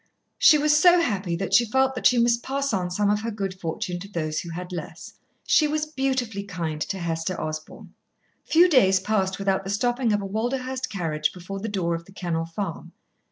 She 0.39 0.57
was 0.57 0.75
so 0.75 0.99
happy 0.99 1.35
that 1.35 1.53
she 1.53 1.63
felt 1.63 1.93
that 1.93 2.07
she 2.07 2.17
must 2.17 2.41
pass 2.41 2.73
on 2.73 2.89
some 2.89 3.11
of 3.11 3.21
her 3.21 3.29
good 3.29 3.53
fortune 3.59 3.99
to 3.99 4.07
those 4.07 4.39
who 4.39 4.49
had 4.49 4.71
less. 4.71 5.13
She 5.45 5.67
was 5.67 5.85
beautifully 5.85 6.41
kind 6.43 6.81
to 6.81 6.97
Hester 6.97 7.39
Osborn. 7.39 7.93
Few 8.43 8.67
days 8.67 8.99
passed 8.99 9.37
without 9.37 9.63
the 9.63 9.69
stopping 9.69 10.11
of 10.11 10.19
a 10.19 10.25
Walderhurst 10.25 10.89
carriage 10.89 11.31
before 11.31 11.59
the 11.59 11.69
door 11.69 11.93
of 11.93 12.05
The 12.05 12.13
Kennel 12.13 12.45
Farm. 12.47 12.93